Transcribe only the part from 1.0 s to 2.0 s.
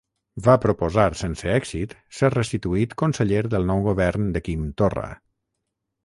sense èxit